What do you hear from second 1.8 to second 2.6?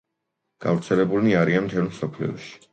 მსოფლიოში.